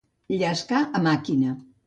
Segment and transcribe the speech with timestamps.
[0.37, 1.55] Llescar a màquina.